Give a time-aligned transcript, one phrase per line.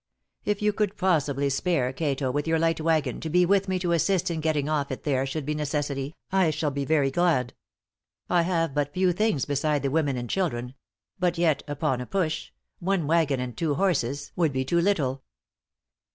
[0.45, 3.91] If you could possibly spare Cato, with your light wagon, to be with me to
[3.91, 7.53] assist in getting off if there should be necessity, I shall be very glad.
[8.27, 10.73] I have but few things beside the women and children;
[11.19, 15.21] but yet, upon a push, one wagon and two horses would be too little."